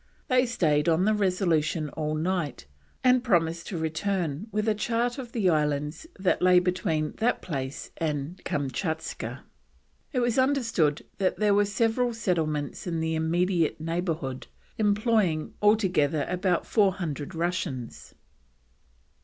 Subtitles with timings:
[0.29, 2.65] They stayed on the Resolution all night,
[3.03, 7.91] and promised to return with a chart of the islands that lay between that place
[7.97, 9.41] and Kamtschatka.
[10.11, 14.47] It was understood that there were several settlements in the immediate neighbourhood
[14.79, 18.15] employing altogether about four hundred Russians.